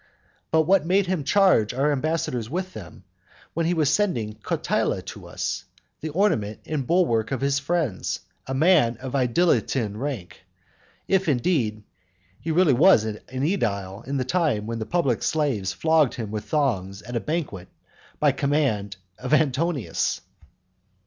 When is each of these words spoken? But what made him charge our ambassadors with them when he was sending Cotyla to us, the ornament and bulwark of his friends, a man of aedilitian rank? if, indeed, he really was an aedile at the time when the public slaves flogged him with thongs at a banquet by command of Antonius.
But 0.49 0.63
what 0.63 0.83
made 0.83 1.05
him 1.05 1.23
charge 1.23 1.75
our 1.75 1.91
ambassadors 1.91 2.49
with 2.49 2.73
them 2.73 3.03
when 3.53 3.67
he 3.67 3.75
was 3.75 3.93
sending 3.93 4.33
Cotyla 4.33 5.03
to 5.05 5.27
us, 5.27 5.65
the 5.99 6.09
ornament 6.09 6.59
and 6.65 6.87
bulwark 6.87 7.31
of 7.31 7.41
his 7.41 7.59
friends, 7.59 8.21
a 8.47 8.55
man 8.55 8.97
of 8.97 9.13
aedilitian 9.13 9.95
rank? 9.97 10.41
if, 11.07 11.29
indeed, 11.29 11.83
he 12.39 12.49
really 12.49 12.73
was 12.73 13.03
an 13.03 13.19
aedile 13.29 14.03
at 14.09 14.17
the 14.17 14.25
time 14.25 14.65
when 14.65 14.79
the 14.79 14.87
public 14.87 15.21
slaves 15.21 15.71
flogged 15.71 16.15
him 16.15 16.31
with 16.31 16.45
thongs 16.45 17.03
at 17.03 17.15
a 17.15 17.19
banquet 17.19 17.67
by 18.19 18.31
command 18.31 18.95
of 19.19 19.35
Antonius. 19.35 20.21